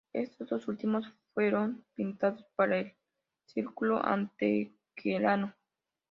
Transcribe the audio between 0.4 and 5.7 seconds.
dos últimos fueron pintados para el Círculo Antequerano.